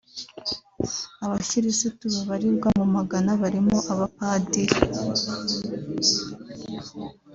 Abakirisitu 1.25 2.03
babarirwa 2.13 2.69
mu 2.79 2.85
magana 2.95 3.31
barimo 3.41 3.77
abapadiri 3.91 4.77